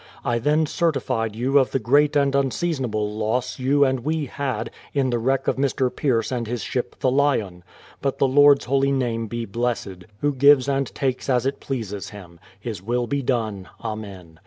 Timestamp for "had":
4.25-4.71